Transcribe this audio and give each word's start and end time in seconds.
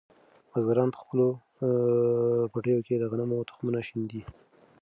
بزګران 0.51 0.89
په 0.93 0.99
خپلو 1.03 1.27
پټیو 2.51 2.85
کې 2.85 2.93
د 2.97 3.03
غنمو 3.11 3.47
تخمونه 3.49 3.79
شیندي. 3.87 4.21